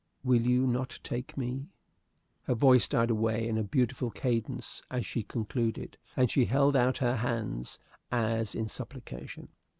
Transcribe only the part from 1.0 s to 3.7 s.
take me?" Her voice died away in a